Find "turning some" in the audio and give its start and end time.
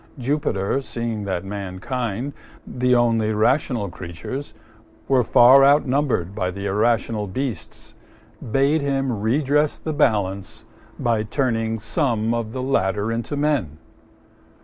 11.21-12.33